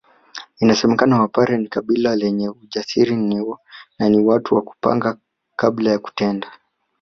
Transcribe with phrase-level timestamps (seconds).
[0.59, 3.15] Inasemekana Wapare ni kabila lenye ujasiri
[3.97, 5.17] na ni watu wa kupanga
[5.55, 6.51] kabla ya kutenda